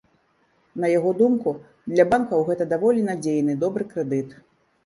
[0.85, 1.53] На яго думку,
[1.93, 4.29] для банкаў гэта даволі надзейны, добры крэдыт.